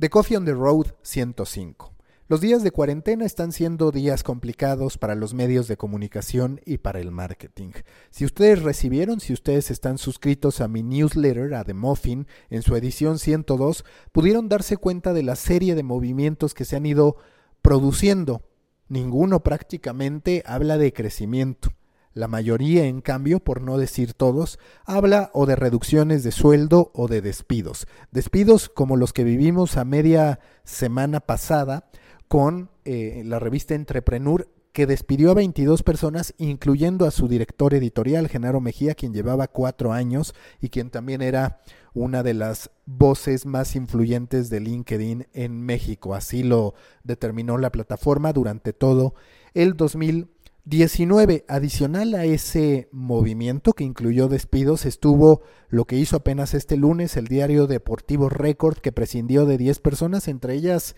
The 0.00 0.10
Coffee 0.10 0.36
on 0.36 0.44
the 0.44 0.52
Road 0.52 0.94
105. 1.02 1.92
Los 2.28 2.40
días 2.40 2.62
de 2.62 2.70
cuarentena 2.70 3.24
están 3.24 3.50
siendo 3.50 3.90
días 3.90 4.22
complicados 4.22 4.96
para 4.96 5.16
los 5.16 5.34
medios 5.34 5.66
de 5.66 5.76
comunicación 5.76 6.60
y 6.64 6.78
para 6.78 7.00
el 7.00 7.10
marketing. 7.10 7.72
Si 8.10 8.24
ustedes 8.24 8.62
recibieron, 8.62 9.18
si 9.18 9.32
ustedes 9.32 9.72
están 9.72 9.98
suscritos 9.98 10.60
a 10.60 10.68
mi 10.68 10.84
newsletter, 10.84 11.52
a 11.52 11.64
The 11.64 11.74
Muffin, 11.74 12.28
en 12.48 12.62
su 12.62 12.76
edición 12.76 13.18
102, 13.18 13.84
pudieron 14.12 14.48
darse 14.48 14.76
cuenta 14.76 15.12
de 15.12 15.24
la 15.24 15.34
serie 15.34 15.74
de 15.74 15.82
movimientos 15.82 16.54
que 16.54 16.64
se 16.64 16.76
han 16.76 16.86
ido 16.86 17.16
produciendo. 17.60 18.42
Ninguno 18.86 19.42
prácticamente 19.42 20.44
habla 20.46 20.78
de 20.78 20.92
crecimiento. 20.92 21.70
La 22.18 22.26
mayoría, 22.26 22.86
en 22.86 23.00
cambio, 23.00 23.38
por 23.38 23.62
no 23.62 23.78
decir 23.78 24.12
todos, 24.12 24.58
habla 24.84 25.30
o 25.34 25.46
de 25.46 25.54
reducciones 25.54 26.24
de 26.24 26.32
sueldo 26.32 26.90
o 26.92 27.06
de 27.06 27.22
despidos. 27.22 27.86
Despidos 28.10 28.68
como 28.68 28.96
los 28.96 29.12
que 29.12 29.22
vivimos 29.22 29.76
a 29.76 29.84
media 29.84 30.40
semana 30.64 31.20
pasada 31.20 31.88
con 32.26 32.70
eh, 32.84 33.22
la 33.24 33.38
revista 33.38 33.76
Entrepreneur 33.76 34.48
que 34.72 34.88
despidió 34.88 35.30
a 35.30 35.34
22 35.34 35.84
personas, 35.84 36.34
incluyendo 36.38 37.06
a 37.06 37.12
su 37.12 37.28
director 37.28 37.72
editorial, 37.72 38.26
Genaro 38.26 38.60
Mejía, 38.60 38.96
quien 38.96 39.14
llevaba 39.14 39.46
cuatro 39.46 39.92
años 39.92 40.34
y 40.60 40.70
quien 40.70 40.90
también 40.90 41.22
era 41.22 41.60
una 41.94 42.24
de 42.24 42.34
las 42.34 42.70
voces 42.84 43.46
más 43.46 43.76
influyentes 43.76 44.50
de 44.50 44.58
LinkedIn 44.58 45.28
en 45.34 45.60
México. 45.60 46.16
Así 46.16 46.42
lo 46.42 46.74
determinó 47.04 47.58
la 47.58 47.70
plataforma 47.70 48.32
durante 48.32 48.72
todo 48.72 49.14
el 49.54 49.76
2020 49.76 50.37
19. 50.64 51.44
Adicional 51.48 52.14
a 52.14 52.24
ese 52.24 52.88
movimiento 52.92 53.72
que 53.72 53.84
incluyó 53.84 54.28
despidos, 54.28 54.86
estuvo 54.86 55.42
lo 55.68 55.86
que 55.86 55.96
hizo 55.96 56.16
apenas 56.16 56.54
este 56.54 56.76
lunes 56.76 57.16
el 57.16 57.26
diario 57.26 57.66
Deportivo 57.66 58.28
Record, 58.28 58.78
que 58.78 58.92
prescindió 58.92 59.46
de 59.46 59.58
10 59.58 59.78
personas, 59.80 60.28
entre 60.28 60.54
ellas 60.54 60.96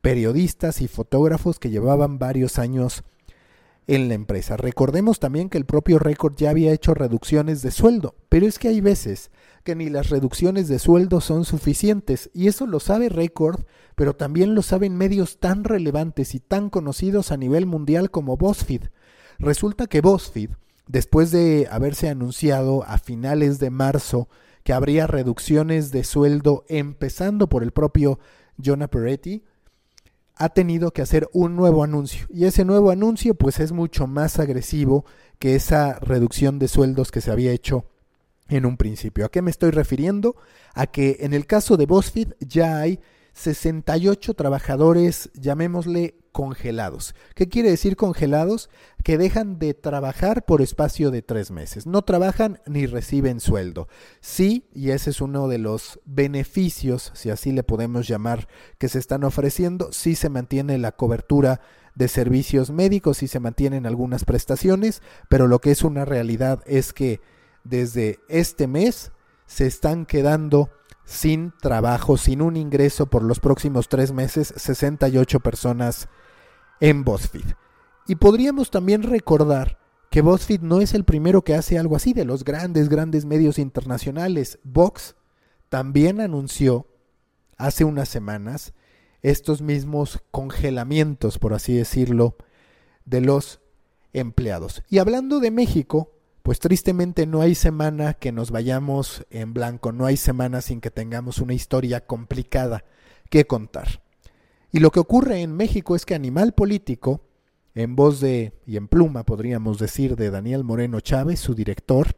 periodistas 0.00 0.80
y 0.80 0.88
fotógrafos 0.88 1.58
que 1.58 1.70
llevaban 1.70 2.18
varios 2.18 2.58
años 2.58 3.04
en 3.90 4.06
la 4.06 4.14
empresa. 4.14 4.56
Recordemos 4.56 5.18
también 5.18 5.48
que 5.48 5.58
el 5.58 5.66
propio 5.66 5.98
Record 5.98 6.36
ya 6.36 6.50
había 6.50 6.72
hecho 6.72 6.94
reducciones 6.94 7.60
de 7.60 7.72
sueldo, 7.72 8.14
pero 8.28 8.46
es 8.46 8.60
que 8.60 8.68
hay 8.68 8.80
veces 8.80 9.32
que 9.64 9.74
ni 9.74 9.90
las 9.90 10.10
reducciones 10.10 10.68
de 10.68 10.78
sueldo 10.78 11.20
son 11.20 11.44
suficientes, 11.44 12.30
y 12.32 12.46
eso 12.46 12.68
lo 12.68 12.78
sabe 12.78 13.08
Record, 13.08 13.64
pero 13.96 14.14
también 14.14 14.54
lo 14.54 14.62
saben 14.62 14.96
medios 14.96 15.40
tan 15.40 15.64
relevantes 15.64 16.36
y 16.36 16.40
tan 16.40 16.70
conocidos 16.70 17.32
a 17.32 17.36
nivel 17.36 17.66
mundial 17.66 18.12
como 18.12 18.36
BuzzFeed. 18.36 18.84
Resulta 19.40 19.88
que 19.88 20.02
BuzzFeed, 20.02 20.50
después 20.86 21.32
de 21.32 21.66
haberse 21.68 22.08
anunciado 22.08 22.84
a 22.84 22.96
finales 22.96 23.58
de 23.58 23.70
marzo 23.70 24.28
que 24.62 24.72
habría 24.72 25.08
reducciones 25.08 25.90
de 25.90 26.04
sueldo 26.04 26.64
empezando 26.68 27.48
por 27.48 27.64
el 27.64 27.72
propio 27.72 28.20
Jonah 28.64 28.88
Peretti, 28.88 29.42
ha 30.40 30.48
tenido 30.48 30.90
que 30.92 31.02
hacer 31.02 31.28
un 31.34 31.54
nuevo 31.54 31.84
anuncio. 31.84 32.26
Y 32.30 32.46
ese 32.46 32.64
nuevo 32.64 32.90
anuncio 32.90 33.34
pues 33.34 33.60
es 33.60 33.72
mucho 33.72 34.06
más 34.06 34.38
agresivo 34.38 35.04
que 35.38 35.54
esa 35.54 35.98
reducción 36.00 36.58
de 36.58 36.66
sueldos 36.66 37.10
que 37.10 37.20
se 37.20 37.30
había 37.30 37.52
hecho 37.52 37.84
en 38.48 38.64
un 38.64 38.78
principio. 38.78 39.26
¿A 39.26 39.30
qué 39.30 39.42
me 39.42 39.50
estoy 39.50 39.70
refiriendo? 39.70 40.36
A 40.72 40.86
que 40.86 41.18
en 41.20 41.34
el 41.34 41.46
caso 41.46 41.76
de 41.76 41.84
BuzzFeed 41.84 42.32
ya 42.40 42.78
hay 42.78 43.00
68 43.40 44.34
trabajadores, 44.34 45.30
llamémosle 45.32 46.14
congelados. 46.30 47.14
¿Qué 47.34 47.48
quiere 47.48 47.70
decir 47.70 47.96
congelados? 47.96 48.68
Que 49.02 49.16
dejan 49.16 49.58
de 49.58 49.72
trabajar 49.72 50.44
por 50.44 50.60
espacio 50.60 51.10
de 51.10 51.22
tres 51.22 51.50
meses. 51.50 51.86
No 51.86 52.02
trabajan 52.02 52.60
ni 52.66 52.84
reciben 52.84 53.40
sueldo. 53.40 53.88
Sí, 54.20 54.68
y 54.74 54.90
ese 54.90 55.08
es 55.08 55.22
uno 55.22 55.48
de 55.48 55.56
los 55.56 56.00
beneficios, 56.04 57.12
si 57.14 57.30
así 57.30 57.50
le 57.50 57.62
podemos 57.62 58.06
llamar, 58.06 58.46
que 58.76 58.88
se 58.88 58.98
están 58.98 59.24
ofreciendo, 59.24 59.90
sí 59.90 60.16
se 60.16 60.28
mantiene 60.28 60.76
la 60.76 60.92
cobertura 60.92 61.62
de 61.94 62.08
servicios 62.08 62.70
médicos, 62.70 63.16
sí 63.16 63.26
se 63.26 63.40
mantienen 63.40 63.86
algunas 63.86 64.26
prestaciones, 64.26 65.00
pero 65.30 65.46
lo 65.46 65.60
que 65.60 65.70
es 65.70 65.82
una 65.82 66.04
realidad 66.04 66.62
es 66.66 66.92
que 66.92 67.20
desde 67.64 68.18
este 68.28 68.66
mes 68.66 69.12
se 69.46 69.66
están 69.66 70.04
quedando 70.04 70.68
sin 71.10 71.52
trabajo, 71.60 72.16
sin 72.16 72.40
un 72.40 72.56
ingreso 72.56 73.06
por 73.06 73.24
los 73.24 73.40
próximos 73.40 73.88
tres 73.88 74.12
meses, 74.12 74.54
68 74.56 75.40
personas 75.40 76.08
en 76.78 77.02
BuzzFeed. 77.02 77.56
Y 78.06 78.14
podríamos 78.14 78.70
también 78.70 79.02
recordar 79.02 79.80
que 80.08 80.20
BuzzFeed 80.20 80.60
no 80.60 80.80
es 80.80 80.94
el 80.94 81.02
primero 81.02 81.42
que 81.42 81.56
hace 81.56 81.80
algo 81.80 81.96
así 81.96 82.12
de 82.12 82.24
los 82.24 82.44
grandes, 82.44 82.88
grandes 82.88 83.24
medios 83.24 83.58
internacionales. 83.58 84.60
Vox 84.62 85.16
también 85.68 86.20
anunció 86.20 86.86
hace 87.56 87.82
unas 87.82 88.08
semanas 88.08 88.72
estos 89.20 89.62
mismos 89.62 90.22
congelamientos, 90.30 91.40
por 91.40 91.54
así 91.54 91.74
decirlo, 91.74 92.36
de 93.04 93.20
los 93.20 93.60
empleados. 94.12 94.84
Y 94.88 94.98
hablando 94.98 95.40
de 95.40 95.50
México, 95.50 96.12
pues 96.42 96.58
tristemente 96.58 97.26
no 97.26 97.42
hay 97.42 97.54
semana 97.54 98.14
que 98.14 98.32
nos 98.32 98.50
vayamos 98.50 99.26
en 99.30 99.52
blanco, 99.52 99.92
no 99.92 100.06
hay 100.06 100.16
semana 100.16 100.60
sin 100.60 100.80
que 100.80 100.90
tengamos 100.90 101.38
una 101.38 101.54
historia 101.54 102.06
complicada 102.06 102.84
que 103.28 103.46
contar. 103.46 104.02
Y 104.72 104.80
lo 104.80 104.90
que 104.90 105.00
ocurre 105.00 105.42
en 105.42 105.54
México 105.54 105.96
es 105.96 106.06
que 106.06 106.14
Animal 106.14 106.54
Político, 106.54 107.26
en 107.74 107.96
voz 107.96 108.20
de, 108.20 108.54
y 108.66 108.76
en 108.76 108.88
pluma 108.88 109.24
podríamos 109.24 109.78
decir, 109.78 110.16
de 110.16 110.30
Daniel 110.30 110.64
Moreno 110.64 111.00
Chávez, 111.00 111.40
su 111.40 111.54
director, 111.54 112.16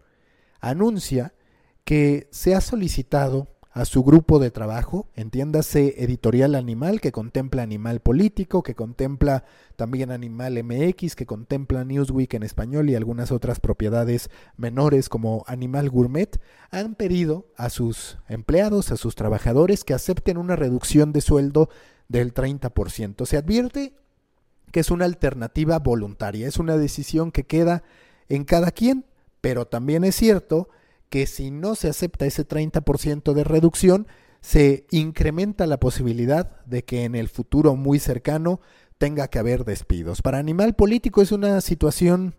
anuncia 0.61 1.35
que 1.85 2.29
se 2.31 2.55
ha 2.55 2.61
solicitado 2.61 3.52
a 3.73 3.87
su 3.87 4.03
grupo 4.05 4.39
de 4.39 4.51
trabajo, 4.51 5.09
entiéndase 5.15 5.95
Editorial 6.05 6.55
Animal, 6.55 7.01
que 7.01 7.11
contempla 7.11 7.63
Animal 7.63 8.01
Político, 8.01 8.63
que 8.63 8.75
contempla 8.75 9.45
también 9.77 10.11
Animal 10.11 10.63
MX, 10.63 11.17
que 11.17 11.25
contempla 11.25 11.83
Newsweek 11.83 12.35
en 12.35 12.43
español 12.43 12.91
y 12.91 12.97
algunas 12.97 13.33
otras 13.33 13.61
propiedades 13.61 14.29
menores 14.59 15.09
como 15.09 15.45
Animal 15.47 15.89
Gourmet, 15.89 16.39
han 16.71 16.95
pedido 16.95 17.47
a 17.57 17.71
sus 17.71 18.19
empleados, 18.29 18.93
a 18.93 18.99
sus 18.99 19.15
trabajadores, 19.15 19.85
que 19.85 19.95
acepten 19.95 20.37
una 20.37 20.55
reducción 20.55 21.13
de 21.13 21.23
sueldo 21.23 21.71
del 22.09 22.35
30%. 22.35 23.25
Se 23.25 23.39
advierte 23.39 23.95
que 24.71 24.81
es 24.81 24.91
una 24.91 25.07
alternativa 25.07 25.79
voluntaria, 25.79 26.47
es 26.47 26.59
una 26.59 26.77
decisión 26.77 27.33
que 27.33 27.45
queda 27.45 27.85
en 28.29 28.45
cada 28.45 28.71
quien, 28.71 29.07
pero 29.41 29.67
también 29.67 30.05
es 30.05 30.15
cierto 30.15 30.69
que 31.13 31.27
si 31.27 31.51
no 31.51 31.75
se 31.75 31.91
acepta 31.91 32.25
ese 32.25 32.49
30% 32.49 33.35
de 33.35 33.45
reducción, 33.45 34.07
se 34.41 34.87
incrementa 34.91 35.67
la 35.67 35.79
posibilidad 35.79 36.65
de 36.65 36.85
que 36.87 37.05
en 37.05 37.15
el 37.15 37.29
futuro 37.29 37.77
muy 37.77 37.99
cercano 37.99 38.63
tenga 38.97 39.29
que 39.29 39.39
haber 39.39 39.67
despidos. 39.67 40.23
Para 40.23 40.39
Animal 40.39 40.75
Político 40.75 41.21
es 41.21 41.31
una 41.31 41.61
situación 41.61 42.35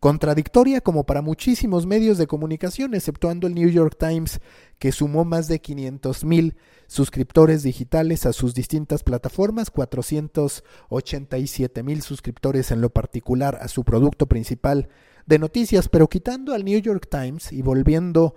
contradictoria 0.00 0.80
como 0.80 1.04
para 1.04 1.22
muchísimos 1.22 1.86
medios 1.86 2.18
de 2.18 2.26
comunicación, 2.26 2.94
exceptuando 2.94 3.46
el 3.46 3.54
New 3.54 3.68
York 3.68 3.96
Times, 3.98 4.40
que 4.78 4.90
sumó 4.92 5.24
más 5.24 5.48
de 5.48 5.60
500 5.60 6.24
mil 6.24 6.56
suscriptores 6.86 7.64
digitales 7.64 8.24
a 8.26 8.32
sus 8.32 8.54
distintas 8.54 9.02
plataformas, 9.02 9.70
487 9.70 11.82
mil 11.82 12.02
suscriptores 12.02 12.70
en 12.70 12.80
lo 12.80 12.90
particular 12.90 13.58
a 13.60 13.66
su 13.68 13.84
producto 13.84 14.26
principal 14.26 14.88
de 15.26 15.38
noticias, 15.38 15.88
pero 15.88 16.08
quitando 16.08 16.54
al 16.54 16.64
New 16.64 16.80
York 16.80 17.08
Times 17.10 17.52
y 17.52 17.60
volviendo 17.62 18.36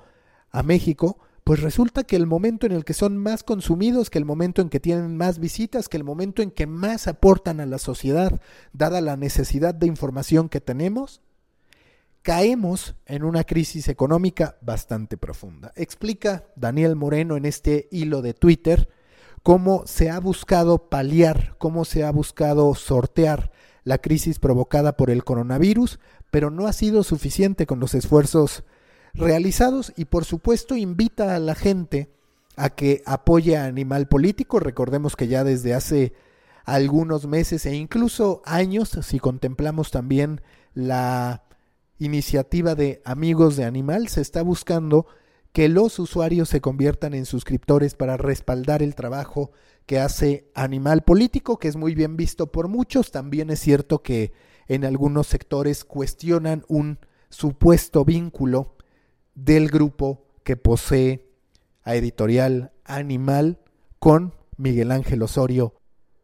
a 0.50 0.64
México, 0.64 1.20
pues 1.44 1.62
resulta 1.62 2.04
que 2.04 2.16
el 2.16 2.28
momento 2.28 2.66
en 2.66 2.72
el 2.72 2.86
que 2.86 2.94
son 2.94 3.18
más 3.18 3.44
consumidos, 3.44 4.10
que 4.10 4.20
el 4.20 4.26
momento 4.26 4.62
en 4.62 4.70
que 4.70 4.80
tienen 4.80 5.18
más 5.18 5.40
visitas, 5.40 5.90
que 5.90 5.98
el 5.98 6.04
momento 6.04 6.42
en 6.42 6.52
que 6.52 6.68
más 6.68 7.08
aportan 7.08 7.60
a 7.60 7.66
la 7.66 7.78
sociedad, 7.78 8.40
dada 8.74 9.02
la 9.02 9.16
necesidad 9.16 9.74
de 9.74 9.88
información 9.88 10.50
que 10.50 10.62
tenemos, 10.62 11.22
caemos 12.22 12.96
en 13.06 13.24
una 13.24 13.44
crisis 13.44 13.88
económica 13.88 14.58
bastante 14.62 15.18
profunda. 15.18 15.72
Explica 15.76 16.46
Daniel 16.56 16.96
Moreno 16.96 17.36
en 17.36 17.46
este 17.46 17.88
hilo 17.92 18.22
de 18.22 18.34
Twitter 18.34 18.90
cómo 19.44 19.84
se 19.88 20.10
ha 20.10 20.20
buscado 20.20 20.90
paliar, 20.90 21.56
cómo 21.58 21.86
se 21.86 22.04
ha 22.04 22.12
buscado 22.12 22.76
sortear 22.76 23.52
la 23.84 23.98
crisis 23.98 24.38
provocada 24.38 24.96
por 24.96 25.10
el 25.10 25.24
coronavirus, 25.24 26.00
pero 26.30 26.52
no 26.52 26.68
ha 26.68 26.74
sido 26.74 27.04
suficiente 27.04 27.66
con 27.66 27.80
los 27.80 27.96
esfuerzos 27.96 28.64
realizados 29.14 29.92
y 29.98 30.06
por 30.06 30.26
supuesto 30.26 30.76
invita 30.76 31.36
a 31.36 31.40
la 31.40 31.56
gente 31.56 32.12
a 32.56 32.70
que 32.70 33.02
apoye 33.06 33.58
a 33.58 33.66
Animal 33.66 34.08
Político. 34.08 34.60
Recordemos 34.60 35.16
que 35.16 35.28
ya 35.28 35.44
desde 35.44 35.74
hace 35.74 36.14
algunos 36.64 37.26
meses 37.26 37.66
e 37.66 37.76
incluso 37.76 38.44
años, 38.46 38.90
si 39.02 39.20
contemplamos 39.20 39.90
también 39.90 40.42
la 40.76 41.44
iniciativa 42.02 42.74
de 42.74 43.00
Amigos 43.06 43.56
de 43.56 43.64
Animal, 43.64 44.08
se 44.08 44.22
está 44.22 44.42
buscando 44.42 45.06
que 45.54 45.70
los 45.70 46.00
usuarios 46.00 46.50
se 46.50 46.60
conviertan 46.60 47.14
en 47.14 47.28
suscriptores 47.28 47.94
para 47.94 48.18
respaldar 48.18 48.82
el 48.82 48.96
trabajo 48.96 49.52
que 49.86 50.00
hace 50.00 50.50
Animal 50.56 51.04
Político, 51.04 51.60
que 51.60 51.68
es 51.68 51.76
muy 51.76 51.94
bien 51.94 52.18
visto 52.18 52.52
por 52.52 52.70
muchos. 52.70 53.12
También 53.12 53.52
es 53.52 53.60
cierto 53.60 54.02
que 54.02 54.34
en 54.68 54.84
algunos 54.84 55.28
sectores 55.28 55.86
cuestionan 55.86 56.66
un 56.68 56.98
supuesto 57.30 58.04
vínculo 58.04 58.76
del 59.36 59.70
grupo 59.70 60.26
que 60.44 60.58
posee 60.58 61.30
a 61.84 61.96
editorial 61.96 62.72
Animal 62.84 63.60
con 64.00 64.34
Miguel 64.58 64.92
Ángel 64.92 65.22
Osorio 65.22 65.76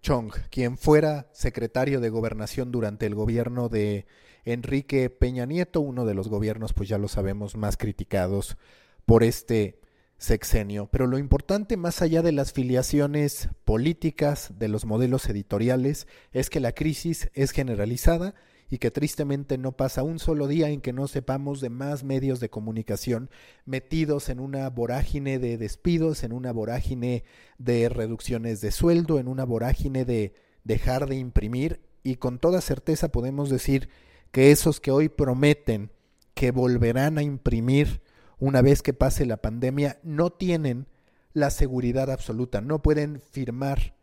Chong, 0.01 0.31
quien 0.49 0.77
fuera 0.77 1.27
secretario 1.33 1.99
de 1.99 2.09
gobernación 2.09 2.71
durante 2.71 3.05
el 3.05 3.15
gobierno 3.15 3.69
de 3.69 4.05
Enrique 4.45 5.09
Peña 5.09 5.45
Nieto, 5.45 5.81
uno 5.81 6.05
de 6.05 6.13
los 6.13 6.29
gobiernos, 6.29 6.73
pues 6.73 6.87
ya 6.87 6.97
lo 6.97 7.07
sabemos, 7.07 7.57
más 7.57 7.75
criticados 7.75 8.57
por 9.05 9.23
este 9.23 9.79
sexenio. 10.17 10.87
Pero 10.91 11.07
lo 11.07 11.17
importante, 11.17 11.77
más 11.77 12.01
allá 12.01 12.21
de 12.21 12.31
las 12.31 12.53
filiaciones 12.53 13.49
políticas, 13.65 14.53
de 14.57 14.67
los 14.67 14.85
modelos 14.85 15.27
editoriales, 15.29 16.07
es 16.31 16.49
que 16.49 16.59
la 16.59 16.71
crisis 16.71 17.29
es 17.33 17.51
generalizada 17.51 18.35
y 18.69 18.79
que 18.79 18.91
tristemente 18.91 19.57
no 19.57 19.71
pasa 19.71 20.03
un 20.03 20.19
solo 20.19 20.47
día 20.47 20.69
en 20.69 20.81
que 20.81 20.93
no 20.93 21.07
sepamos 21.07 21.61
de 21.61 21.69
más 21.69 22.03
medios 22.03 22.39
de 22.39 22.49
comunicación 22.49 23.29
metidos 23.65 24.29
en 24.29 24.39
una 24.39 24.69
vorágine 24.69 25.39
de 25.39 25.57
despidos, 25.57 26.23
en 26.23 26.33
una 26.33 26.51
vorágine 26.51 27.23
de 27.57 27.87
reducciones 27.89 28.59
de 28.61 28.71
sueldo, 28.71 29.19
en 29.19 29.27
una 29.27 29.45
vorágine 29.45 30.03
de 30.03 30.33
dejar 30.63 31.07
de 31.07 31.15
imprimir. 31.15 31.81
Y 32.03 32.15
con 32.15 32.39
toda 32.39 32.61
certeza 32.61 33.09
podemos 33.11 33.49
decir 33.49 33.89
que 34.31 34.51
esos 34.51 34.81
que 34.81 34.91
hoy 34.91 35.07
prometen 35.09 35.91
que 36.33 36.51
volverán 36.51 37.17
a 37.17 37.23
imprimir 37.23 38.01
una 38.37 38.61
vez 38.61 38.81
que 38.81 38.93
pase 38.93 39.25
la 39.25 39.37
pandemia 39.37 39.99
no 40.03 40.29
tienen 40.29 40.87
la 41.33 41.49
seguridad 41.49 42.11
absoluta, 42.11 42.61
no 42.61 42.81
pueden 42.81 43.19
firmar 43.19 43.95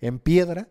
en 0.00 0.18
piedra 0.18 0.68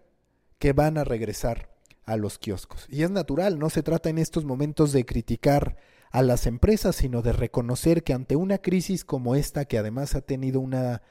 que 0.59 0.73
van 0.73 0.97
a 0.97 1.03
regresar 1.03 1.74
a 2.05 2.17
los 2.17 2.37
kioscos. 2.37 2.85
Y 2.89 3.03
es 3.03 3.11
natural, 3.11 3.59
no 3.59 3.69
se 3.69 3.83
trata 3.83 4.09
en 4.09 4.17
estos 4.17 4.45
momentos 4.45 4.91
de 4.91 5.05
criticar 5.05 5.77
a 6.11 6.21
las 6.21 6.45
empresas, 6.45 6.95
sino 6.95 7.21
de 7.21 7.33
reconocer 7.33 8.03
que 8.03 8.13
ante 8.13 8.35
una 8.35 8.59
crisis 8.59 9.03
como 9.03 9.35
esta, 9.35 9.65
que 9.65 9.77
además 9.77 10.15
ha 10.15 10.21
tenido 10.21 10.59
una 10.59 11.01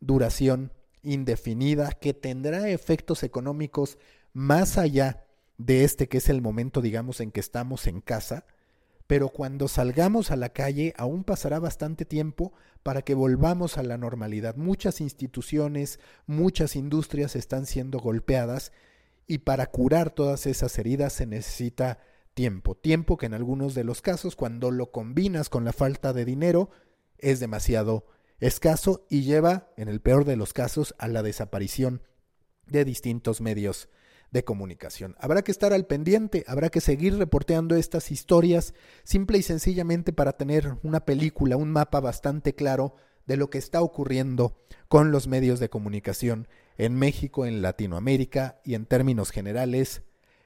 duración 0.00 0.72
indefinida, 1.02 1.90
que 1.92 2.14
tendrá 2.14 2.68
efectos 2.68 3.22
económicos 3.22 3.98
más 4.32 4.78
allá 4.78 5.24
de 5.58 5.84
este 5.84 6.08
que 6.08 6.18
es 6.18 6.28
el 6.28 6.42
momento, 6.42 6.80
digamos, 6.80 7.20
en 7.20 7.30
que 7.32 7.40
estamos 7.40 7.86
en 7.86 8.00
casa, 8.00 8.46
pero 9.06 9.28
cuando 9.28 9.68
salgamos 9.68 10.30
a 10.30 10.36
la 10.36 10.50
calle 10.50 10.94
aún 10.96 11.24
pasará 11.24 11.58
bastante 11.58 12.04
tiempo 12.04 12.52
para 12.82 13.02
que 13.02 13.14
volvamos 13.14 13.78
a 13.78 13.82
la 13.82 13.98
normalidad. 13.98 14.56
Muchas 14.56 15.00
instituciones, 15.00 16.00
muchas 16.26 16.76
industrias 16.76 17.36
están 17.36 17.66
siendo 17.66 17.98
golpeadas 17.98 18.72
y 19.26 19.38
para 19.38 19.70
curar 19.70 20.10
todas 20.10 20.46
esas 20.46 20.78
heridas 20.78 21.12
se 21.12 21.26
necesita 21.26 21.98
tiempo. 22.34 22.76
Tiempo 22.76 23.16
que 23.16 23.26
en 23.26 23.34
algunos 23.34 23.74
de 23.74 23.84
los 23.84 24.02
casos, 24.02 24.36
cuando 24.36 24.70
lo 24.70 24.90
combinas 24.90 25.48
con 25.48 25.64
la 25.64 25.72
falta 25.72 26.12
de 26.12 26.24
dinero, 26.24 26.70
es 27.18 27.40
demasiado 27.40 28.06
escaso 28.40 29.06
y 29.08 29.22
lleva, 29.22 29.68
en 29.76 29.88
el 29.88 30.00
peor 30.00 30.24
de 30.24 30.36
los 30.36 30.52
casos, 30.52 30.94
a 30.98 31.08
la 31.08 31.22
desaparición 31.22 32.02
de 32.66 32.84
distintos 32.84 33.40
medios 33.40 33.88
de 34.32 34.44
comunicación. 34.44 35.14
Habrá 35.20 35.42
que 35.42 35.52
estar 35.52 35.72
al 35.72 35.86
pendiente, 35.86 36.44
habrá 36.48 36.70
que 36.70 36.80
seguir 36.80 37.16
reporteando 37.16 37.76
estas 37.76 38.10
historias 38.10 38.74
simple 39.04 39.38
y 39.38 39.42
sencillamente 39.42 40.12
para 40.12 40.32
tener 40.32 40.78
una 40.82 41.04
película, 41.04 41.56
un 41.56 41.70
mapa 41.70 42.00
bastante 42.00 42.54
claro 42.54 42.94
de 43.26 43.36
lo 43.36 43.50
que 43.50 43.58
está 43.58 43.82
ocurriendo 43.82 44.58
con 44.88 45.12
los 45.12 45.28
medios 45.28 45.60
de 45.60 45.68
comunicación 45.68 46.48
en 46.78 46.94
México, 46.94 47.46
en 47.46 47.62
Latinoamérica 47.62 48.60
y 48.64 48.74
en 48.74 48.86
términos 48.86 49.30
generales 49.30 50.02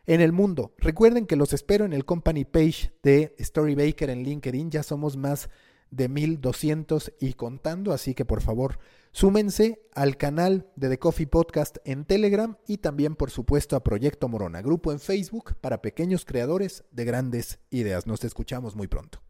en 0.06 0.20
el 0.20 0.32
mundo. 0.32 0.72
Recuerden 0.78 1.26
que 1.26 1.36
los 1.36 1.52
espero 1.52 1.84
en 1.84 1.92
el 1.92 2.04
company 2.04 2.44
page 2.44 2.92
de 3.02 3.34
Storybaker 3.40 4.10
en 4.10 4.22
LinkedIn. 4.22 4.70
Ya 4.70 4.82
somos 4.82 5.16
más 5.16 5.50
de 5.90 6.08
1200 6.08 7.12
y 7.20 7.34
contando, 7.34 7.92
así 7.92 8.14
que 8.14 8.24
por 8.24 8.40
favor 8.40 8.78
súmense 9.12 9.80
al 9.94 10.16
canal 10.16 10.70
de 10.76 10.88
The 10.88 10.98
Coffee 10.98 11.26
Podcast 11.26 11.78
en 11.84 12.04
Telegram 12.04 12.56
y 12.66 12.78
también 12.78 13.16
por 13.16 13.30
supuesto 13.30 13.76
a 13.76 13.82
Proyecto 13.82 14.28
Morona, 14.28 14.62
grupo 14.62 14.92
en 14.92 15.00
Facebook 15.00 15.54
para 15.60 15.80
pequeños 15.80 16.24
creadores 16.24 16.84
de 16.90 17.04
grandes 17.04 17.58
ideas. 17.70 18.06
Nos 18.06 18.24
escuchamos 18.24 18.76
muy 18.76 18.88
pronto. 18.88 19.20